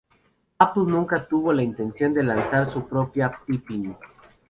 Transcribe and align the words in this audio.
Apple 0.57 0.85
nunca 0.87 1.27
tuvo 1.27 1.53
la 1.53 1.61
intención 1.61 2.11
de 2.11 2.23
lanzar 2.23 2.67
su 2.67 2.87
propia 2.87 3.31
Pippin. 3.45 3.95